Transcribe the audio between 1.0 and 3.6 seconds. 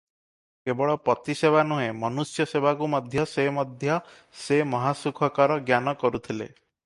ପତିସେବା ନୁହେଁ, ମନୁଷ୍ୟ ସେବାକୁ ମଧ୍ୟ ସେ